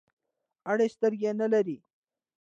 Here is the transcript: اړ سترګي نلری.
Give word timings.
اړ 0.71 0.77
سترګي 0.95 1.31
نلری. 1.39 1.77